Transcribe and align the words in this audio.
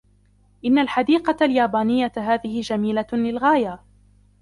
إن 0.65 0.79
الحديقة 0.79 1.45
اليابانية 1.45 2.11
هذه 2.17 2.61
جميلة 2.61 3.07
للغاية. 3.13 3.83